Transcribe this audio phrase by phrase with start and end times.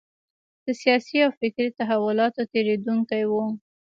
[0.65, 3.33] د سیاسي او فکري تحولاتو تېرېدونکی و.